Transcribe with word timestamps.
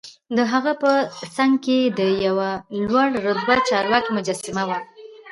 دهغه 0.37 0.73
په 0.83 0.91
څنګ 1.35 1.53
کې 1.65 1.79
د 1.99 2.01
یوه 2.27 2.49
لوړ 2.85 3.07
رتبه 3.25 3.55
چارواکي 3.69 4.09
مجسمه 4.17 4.63
وه. 4.69 4.79